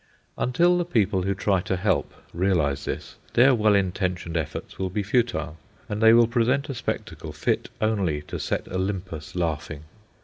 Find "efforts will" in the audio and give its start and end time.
4.35-4.89